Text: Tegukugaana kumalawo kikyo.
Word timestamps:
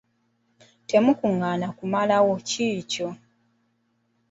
Tegukugaana 0.87 1.67
kumalawo 1.77 2.33
kikyo. 2.47 3.07